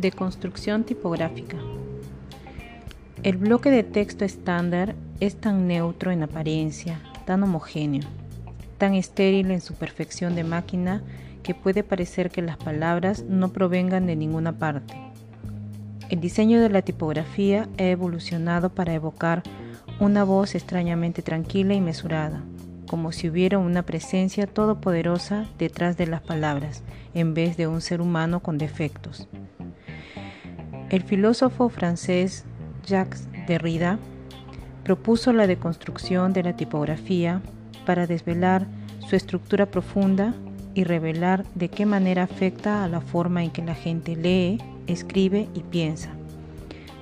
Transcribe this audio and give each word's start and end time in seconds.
Deconstrucción 0.00 0.84
tipográfica. 0.84 1.58
El 3.22 3.36
bloque 3.36 3.70
de 3.70 3.82
texto 3.82 4.24
estándar 4.24 4.94
es 5.20 5.36
tan 5.36 5.68
neutro 5.68 6.10
en 6.10 6.22
apariencia, 6.22 7.02
tan 7.26 7.42
homogéneo, 7.42 8.08
tan 8.78 8.94
estéril 8.94 9.50
en 9.50 9.60
su 9.60 9.74
perfección 9.74 10.34
de 10.36 10.42
máquina 10.42 11.02
que 11.42 11.54
puede 11.54 11.82
parecer 11.82 12.30
que 12.30 12.40
las 12.40 12.56
palabras 12.56 13.24
no 13.24 13.52
provengan 13.52 14.06
de 14.06 14.16
ninguna 14.16 14.52
parte. 14.52 14.94
El 16.08 16.20
diseño 16.20 16.62
de 16.62 16.70
la 16.70 16.80
tipografía 16.80 17.68
ha 17.78 17.82
evolucionado 17.82 18.70
para 18.70 18.94
evocar 18.94 19.42
una 19.98 20.24
voz 20.24 20.54
extrañamente 20.54 21.20
tranquila 21.20 21.74
y 21.74 21.82
mesurada, 21.82 22.42
como 22.88 23.12
si 23.12 23.28
hubiera 23.28 23.58
una 23.58 23.82
presencia 23.82 24.46
todopoderosa 24.46 25.44
detrás 25.58 25.98
de 25.98 26.06
las 26.06 26.22
palabras, 26.22 26.84
en 27.12 27.34
vez 27.34 27.58
de 27.58 27.66
un 27.66 27.82
ser 27.82 28.00
humano 28.00 28.40
con 28.40 28.56
defectos. 28.56 29.28
El 30.90 31.02
filósofo 31.02 31.68
francés 31.68 32.44
Jacques 32.84 33.28
Derrida 33.46 33.98
propuso 34.82 35.32
la 35.32 35.46
deconstrucción 35.46 36.32
de 36.32 36.42
la 36.42 36.56
tipografía 36.56 37.40
para 37.86 38.08
desvelar 38.08 38.66
su 39.08 39.14
estructura 39.14 39.66
profunda 39.66 40.34
y 40.74 40.82
revelar 40.82 41.44
de 41.54 41.68
qué 41.68 41.86
manera 41.86 42.24
afecta 42.24 42.82
a 42.82 42.88
la 42.88 43.00
forma 43.00 43.44
en 43.44 43.52
que 43.52 43.62
la 43.62 43.76
gente 43.76 44.16
lee, 44.16 44.58
escribe 44.88 45.48
y 45.54 45.60
piensa. 45.60 46.10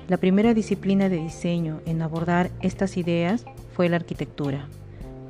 La 0.07 0.17
primera 0.17 0.53
disciplina 0.53 1.09
de 1.09 1.17
diseño 1.17 1.81
en 1.87 2.03
abordar 2.03 2.51
estas 2.61 2.95
ideas 2.95 3.43
fue 3.73 3.89
la 3.89 3.95
arquitectura. 3.95 4.67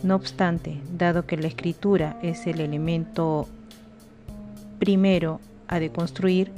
No 0.03 0.15
obstante, 0.15 0.81
dado 0.97 1.25
que 1.25 1.37
la 1.37 1.47
escritura 1.47 2.19
es 2.21 2.45
el 2.45 2.59
elemento 2.59 3.47
primero 4.79 5.39
a 5.69 5.79
deconstruir, 5.79 6.51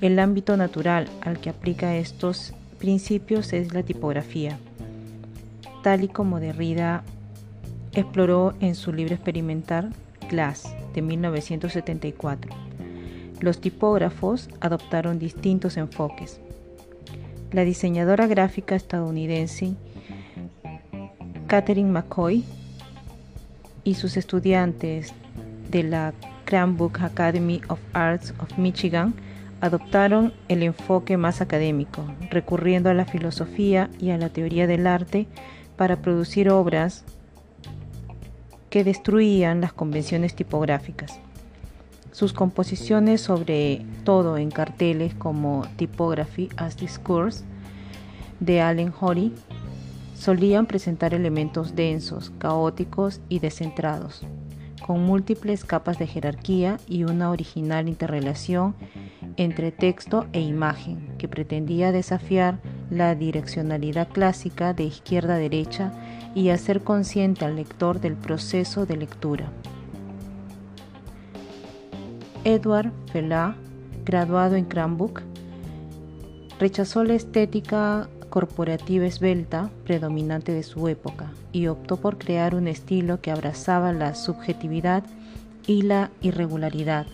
el 0.00 0.18
ámbito 0.18 0.56
natural 0.56 1.08
al 1.20 1.40
que 1.40 1.50
aplica 1.50 1.96
estos 1.96 2.52
principios 2.78 3.52
es 3.52 3.74
la 3.74 3.82
tipografía, 3.82 4.58
tal 5.82 6.04
y 6.04 6.08
como 6.08 6.40
Derrida 6.40 7.02
exploró 7.92 8.54
en 8.60 8.74
su 8.74 8.92
libro 8.92 9.14
experimental 9.14 9.92
Glass 10.30 10.72
de 10.94 11.02
1974. 11.02 12.54
Los 13.40 13.60
tipógrafos 13.60 14.48
adoptaron 14.60 15.18
distintos 15.18 15.76
enfoques. 15.76 16.40
La 17.50 17.64
diseñadora 17.64 18.26
gráfica 18.26 18.76
estadounidense 18.76 19.74
Catherine 21.46 21.90
McCoy 21.90 22.44
y 23.84 23.94
sus 23.94 24.16
estudiantes 24.16 25.14
de 25.70 25.82
la 25.82 26.12
Cranbrook 26.44 27.00
Academy 27.00 27.62
of 27.68 27.80
Arts 27.94 28.34
of 28.38 28.58
Michigan 28.58 29.14
adoptaron 29.60 30.32
el 30.48 30.62
enfoque 30.62 31.16
más 31.16 31.40
académico, 31.40 32.04
recurriendo 32.30 32.90
a 32.90 32.94
la 32.94 33.04
filosofía 33.04 33.90
y 33.98 34.10
a 34.10 34.18
la 34.18 34.28
teoría 34.28 34.66
del 34.66 34.86
arte 34.86 35.26
para 35.76 35.96
producir 35.96 36.50
obras 36.50 37.04
que 38.70 38.84
destruían 38.84 39.60
las 39.60 39.72
convenciones 39.72 40.34
tipográficas. 40.34 41.18
Sus 42.12 42.32
composiciones, 42.32 43.20
sobre 43.20 43.84
todo 44.04 44.38
en 44.38 44.50
carteles 44.50 45.14
como 45.14 45.64
Typography 45.76 46.48
as 46.56 46.76
Discourse 46.76 47.44
de 48.40 48.60
Allen 48.60 48.92
Horry, 49.00 49.32
solían 50.14 50.66
presentar 50.66 51.14
elementos 51.14 51.76
densos, 51.76 52.32
caóticos 52.38 53.20
y 53.28 53.38
descentrados, 53.38 54.22
con 54.84 55.04
múltiples 55.04 55.64
capas 55.64 55.98
de 55.98 56.08
jerarquía 56.08 56.78
y 56.88 57.04
una 57.04 57.30
original 57.30 57.88
interrelación 57.88 58.74
entre 59.38 59.70
texto 59.70 60.26
e 60.32 60.40
imagen 60.40 61.14
que 61.16 61.28
pretendía 61.28 61.92
desafiar 61.92 62.58
la 62.90 63.14
direccionalidad 63.14 64.08
clásica 64.08 64.74
de 64.74 64.82
izquierda 64.82 65.36
a 65.36 65.38
derecha 65.38 65.92
y 66.34 66.50
hacer 66.50 66.82
consciente 66.82 67.44
al 67.44 67.54
lector 67.54 68.00
del 68.00 68.14
proceso 68.14 68.84
de 68.84 68.96
lectura. 68.96 69.50
Edward 72.44 72.90
Fela, 73.12 73.54
graduado 74.04 74.56
en 74.56 74.64
Cranbrook, 74.64 75.22
rechazó 76.58 77.04
la 77.04 77.14
estética 77.14 78.08
corporativa 78.30 79.06
esbelta 79.06 79.70
predominante 79.84 80.52
de 80.52 80.64
su 80.64 80.88
época 80.88 81.30
y 81.52 81.68
optó 81.68 81.96
por 81.96 82.18
crear 82.18 82.56
un 82.56 82.66
estilo 82.66 83.20
que 83.20 83.30
abrazaba 83.30 83.92
la 83.92 84.14
subjetividad 84.14 85.04
y 85.66 85.82
la 85.82 86.10
irregularidad 86.22 87.06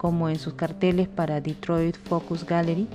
como 0.00 0.30
en 0.30 0.38
sus 0.38 0.54
carteles 0.54 1.08
para 1.08 1.42
Detroit 1.42 1.94
Focus 1.94 2.46
Gallery, 2.46 2.88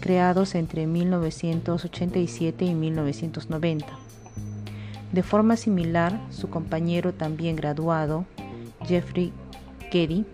creados 0.00 0.54
entre 0.54 0.86
1987 0.86 2.66
y 2.66 2.74
1990. 2.74 3.86
De 5.10 5.22
forma 5.22 5.56
similar, 5.56 6.20
su 6.28 6.50
compañero 6.50 7.14
también 7.14 7.56
graduado, 7.56 8.26
Jeffrey 8.84 9.32
Keddy, 9.90 10.26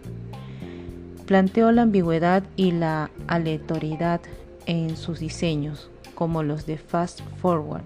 planteó 1.27 1.71
la 1.71 1.83
ambigüedad 1.83 2.43
y 2.57 2.73
la 2.73 3.13
aleatoriedad 3.29 4.21
en 4.67 4.97
sus 4.97 5.21
diseños, 5.21 5.91
como 6.17 6.43
los 6.43 6.67
de 6.67 6.77
Fast 6.77 7.21
Forward 7.41 7.85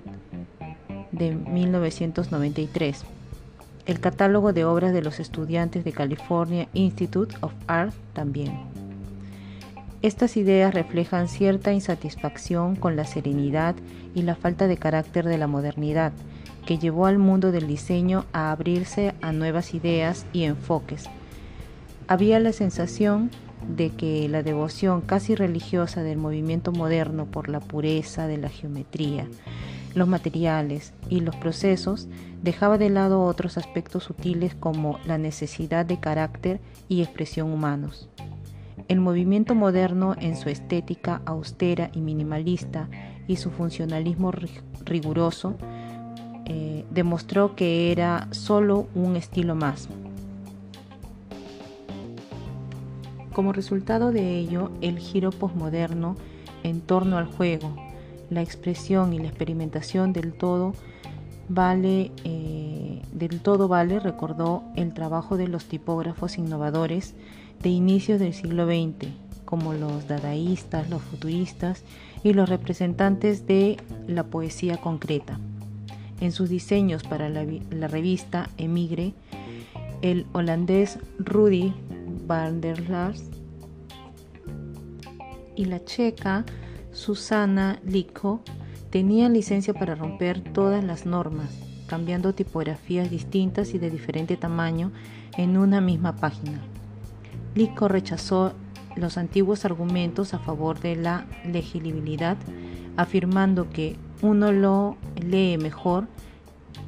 de 1.13 1.35
1993 1.35 3.05
el 3.87 4.01
catálogo 4.01 4.53
de 4.53 4.65
obras 4.65 4.93
de 4.93 5.03
los 5.03 5.21
estudiantes 5.21 5.85
de 5.85 5.93
California 5.93 6.69
Institute 6.75 7.35
of 7.41 7.53
Art 7.67 7.95
también. 8.13 8.53
Estas 10.03 10.37
ideas 10.39 10.73
reflejan 10.73 11.29
cierta 11.29 11.73
insatisfacción 11.73 12.75
con 12.75 12.97
la 12.97 13.05
serenidad 13.05 13.75
y 14.15 14.23
la 14.23 14.35
falta 14.35 14.67
de 14.67 14.79
carácter 14.79 15.27
de 15.27 15.37
la 15.37 15.47
modernidad, 15.47 16.13
que 16.65 16.79
llevó 16.79 17.07
al 17.07 17.19
mundo 17.19 17.53
del 17.53 17.67
diseño 17.67 18.25
a 18.33 18.51
abrirse 18.51 19.15
a 19.21 19.33
nuevas 19.33 19.75
ideas 19.75 20.25
y 20.33 20.45
enfoques. 20.45 21.05
Había 22.09 22.41
la 22.41 22.53
sensación 22.53 23.31
de 23.77 23.91
que 23.91 24.29
la 24.29 24.43
devoción 24.43 25.03
casi 25.03 25.35
religiosa 25.35 26.03
del 26.03 26.17
movimiento 26.17 26.73
moderno 26.73 27.27
por 27.27 27.49
la 27.49 27.61
pureza 27.61 28.27
de 28.27 28.39
la 28.39 28.49
geometría, 28.49 29.27
los 29.95 30.09
materiales 30.09 30.93
y 31.09 31.21
los 31.21 31.37
procesos, 31.37 32.09
dejaba 32.43 32.79
de 32.79 32.91
lado 32.91 33.23
otros 33.23 33.59
aspectos 33.59 34.05
sutiles 34.05 34.55
como 34.55 34.99
la 35.07 35.19
necesidad 35.19 35.85
de 35.87 36.01
carácter 36.01 36.61
y 36.89 37.03
expresión 37.03 37.53
humanos. 37.53 38.09
El 38.89 39.01
movimiento 39.01 39.55
moderno 39.55 40.15
en 40.19 40.37
su 40.37 40.49
estética 40.49 41.23
austera 41.25 41.91
y 41.95 42.01
minimalista 42.01 42.89
y 43.29 43.37
su 43.37 43.51
funcionalismo 43.51 44.33
riguroso 44.85 45.57
eh, 46.47 46.85
demostró 46.91 47.55
que 47.55 47.93
era 47.93 48.27
solo 48.33 48.89
un 48.95 49.17
estilo 49.17 49.55
más. 49.55 49.89
Como 53.33 53.53
resultado 53.53 54.11
de 54.11 54.39
ello, 54.39 54.73
el 54.81 54.99
giro 54.99 55.31
posmoderno 55.31 56.17
en 56.65 56.81
torno 56.81 57.17
al 57.17 57.27
juego, 57.27 57.73
la 58.31 58.43
expresión 58.43 59.13
y 59.13 59.19
la 59.19 59.29
experimentación 59.29 60.13
del 60.13 60.33
todo 60.33 60.75
vale, 61.49 62.13
eh, 62.25 63.03
del 63.13 63.41
todo 63.41 63.69
vale, 63.69 64.01
recordó 64.01 64.63
el 64.77 64.95
trabajo 64.95 65.37
de 65.37 65.49
los 65.49 65.65
tipógrafos 65.67 66.39
innovadores 66.39 67.15
de 67.61 67.69
inicios 67.69 68.21
del 68.21 68.33
siglo 68.33 68.67
XX, 68.67 69.09
como 69.45 69.75
los 69.75 70.07
dadaístas, 70.07 70.89
los 70.89 71.03
futuristas 71.03 71.85
y 72.23 72.33
los 72.33 72.49
representantes 72.49 73.47
de 73.47 73.79
la 74.07 74.25
poesía 74.25 74.77
concreta. 74.77 75.39
En 76.21 76.33
sus 76.33 76.49
diseños 76.49 77.03
para 77.03 77.29
la, 77.29 77.45
revista 77.89 78.49
Emigre, 78.57 79.15
el 80.03 80.27
holandés 80.33 80.99
Rudy 81.19 81.73
van 82.27 82.61
der 82.61 82.89
Lars 82.89 83.25
y 85.57 85.65
la 85.65 85.85
checa 85.85 86.45
Susana 86.93 87.81
Lico 87.85 88.43
tenía 88.91 89.29
licencia 89.29 89.73
para 89.73 89.95
romper 89.95 90.41
todas 90.53 90.83
las 90.83 91.07
normas, 91.07 91.51
cambiando 91.87 92.35
tipografías 92.35 93.11
distintas 93.11 93.75
y 93.75 93.79
de 93.79 93.91
diferente 93.91 94.37
tamaño 94.37 94.93
en 95.37 95.57
una 95.57 95.81
misma 95.81 96.17
página. 96.17 96.61
Lico 97.55 97.89
rechazó 97.89 98.53
los 98.97 99.19
antiguos 99.19 99.65
argumentos 99.65 100.35
a 100.35 100.39
favor 100.39 100.81
de 100.81 100.97
la 100.97 101.27
legibilidad, 101.45 102.37
afirmando 102.97 103.71
que 103.71 103.97
uno 104.23 104.53
lo 104.53 104.97
lee 105.21 105.59
mejor 105.59 106.09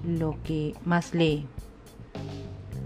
lo 0.07 0.37
que 0.43 0.75
más 0.85 1.15
lee. 1.15 1.47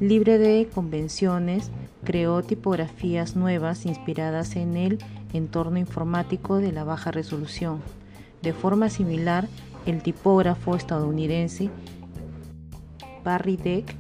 Libre 0.01 0.39
de 0.39 0.69
convenciones, 0.75 1.71
creó 2.07 2.41
tipografías 2.43 3.35
nuevas 3.35 3.85
inspiradas 3.85 4.55
en 4.55 4.77
el 4.77 4.99
entorno 5.33 5.77
informático 5.77 6.59
de 6.59 6.71
la 6.71 6.85
baja 6.85 7.11
resolución. 7.11 7.83
De 8.43 8.53
forma 8.53 8.89
similar, 8.91 9.49
el 9.87 10.03
tipógrafo 10.03 10.77
estadounidense 10.77 11.69
Barry 13.25 13.57
Deck 13.57 13.93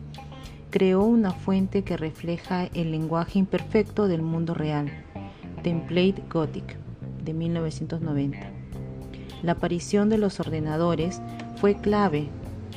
creó 0.70 1.02
una 1.02 1.32
fuente 1.32 1.82
que 1.82 1.96
refleja 1.96 2.66
el 2.74 2.92
lenguaje 2.92 3.40
imperfecto 3.40 4.06
del 4.06 4.22
mundo 4.22 4.54
real, 4.54 4.88
Template 5.64 6.22
Gothic, 6.32 6.76
de 7.24 7.34
1990. 7.34 8.38
La 9.42 9.52
aparición 9.52 10.08
de 10.08 10.18
los 10.18 10.38
ordenadores 10.38 11.20
fue 11.56 11.74
clave, 11.74 12.28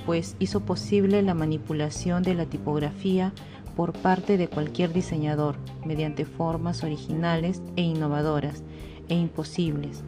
pues 0.07 0.35
hizo 0.39 0.61
posible 0.61 1.21
la 1.21 1.35
manipulación 1.35 2.23
de 2.23 2.33
la 2.33 2.47
tipografía 2.47 3.31
por 3.79 3.93
parte 3.93 4.35
de 4.35 4.49
cualquier 4.49 4.91
diseñador 4.91 5.55
mediante 5.85 6.25
formas 6.25 6.83
originales 6.83 7.61
e 7.77 7.81
innovadoras 7.81 8.61
e 9.07 9.15
imposibles. 9.15 10.03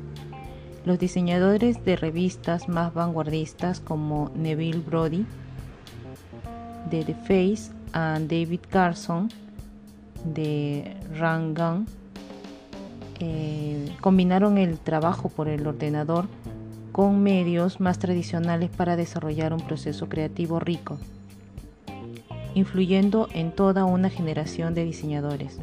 Los 0.84 1.00
diseñadores 1.00 1.86
de 1.86 1.96
revistas 1.96 2.68
más 2.68 2.94
vanguardistas 2.94 3.80
como 3.80 4.30
Neville 4.36 4.82
Brody 4.82 5.26
de 6.90 7.06
The 7.06 7.14
Face 7.14 7.72
y 7.94 8.28
David 8.28 8.60
Carson 8.70 9.30
de 10.26 10.98
Rangan 11.18 11.86
eh, 13.22 13.96
combinaron 14.02 14.58
el 14.58 14.80
trabajo 14.80 15.30
por 15.30 15.48
el 15.48 15.66
ordenador 15.66 16.28
con 16.92 17.24
medios 17.24 17.80
más 17.80 18.00
tradicionales 18.00 18.70
para 18.70 18.98
desarrollar 18.98 19.54
un 19.54 19.62
proceso 19.62 20.10
creativo 20.10 20.60
rico, 20.60 20.98
influyendo 22.56 23.28
en 23.34 23.52
toda 23.52 23.86
una 23.86 24.10
generación 24.10 24.74
de 24.74 24.86
diseñadores. 24.86 25.60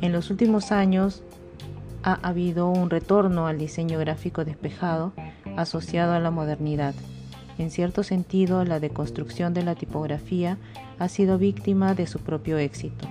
En 0.00 0.12
los 0.12 0.30
últimos 0.30 0.72
años 0.72 1.22
ha 2.02 2.14
habido 2.22 2.68
un 2.68 2.90
retorno 2.90 3.46
al 3.46 3.58
diseño 3.58 3.98
gráfico 3.98 4.44
despejado 4.44 5.12
asociado 5.56 6.12
a 6.12 6.20
la 6.20 6.30
modernidad. 6.30 6.94
En 7.58 7.70
cierto 7.70 8.04
sentido, 8.04 8.64
la 8.64 8.78
deconstrucción 8.78 9.52
de 9.52 9.64
la 9.64 9.74
tipografía 9.74 10.58
ha 10.98 11.08
sido 11.08 11.38
víctima 11.38 11.94
de 11.94 12.06
su 12.06 12.20
propio 12.20 12.58
éxito. 12.58 13.08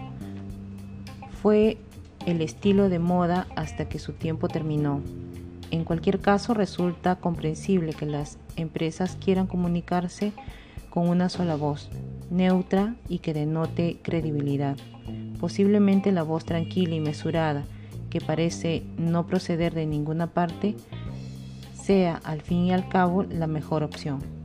Fue 1.42 1.78
el 2.26 2.42
estilo 2.42 2.88
de 2.90 3.00
moda 3.00 3.48
hasta 3.56 3.90
que 3.90 4.00
su 4.00 4.14
tiempo 4.14 4.48
terminó. 4.48 5.02
En 5.72 5.84
cualquier 5.84 6.20
caso, 6.20 6.54
resulta 6.54 7.18
comprensible 7.18 7.94
que 7.94 8.06
las 8.06 8.38
empresas 8.56 9.18
quieran 9.20 9.48
comunicarse 9.48 10.32
con 10.98 11.10
una 11.10 11.30
sola 11.30 11.56
voz, 11.56 11.90
neutra 12.32 12.96
y 13.08 13.20
que 13.20 13.32
denote 13.32 14.00
credibilidad. 14.02 14.76
Posiblemente 15.40 16.12
la 16.12 16.24
voz 16.24 16.44
tranquila 16.44 16.96
y 16.96 17.00
mesurada, 17.00 17.66
que 18.10 18.20
parece 18.20 18.82
no 18.98 19.28
proceder 19.28 19.76
de 19.76 19.86
ninguna 19.86 20.34
parte, 20.34 20.76
sea 21.80 22.20
al 22.24 22.42
fin 22.42 22.66
y 22.66 22.74
al 22.74 22.90
cabo 22.90 23.22
la 23.22 23.46
mejor 23.46 23.84
opción. 23.84 24.37